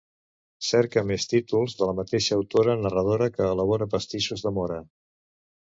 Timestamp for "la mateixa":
1.91-2.35